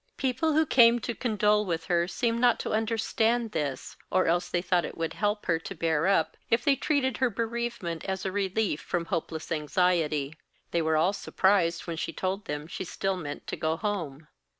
[0.17, 4.59] People who came to condole with her seemed not to understand this, or else they
[4.59, 8.31] thought it would help her to bear up if they treated her bereavement as a
[8.31, 10.33] relief from hopeless anxiety.
[10.71, 14.27] They were all surprised when she told them she still meant to go home.